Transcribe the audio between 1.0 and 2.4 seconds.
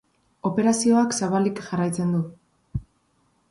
zabalik jarraitzen du.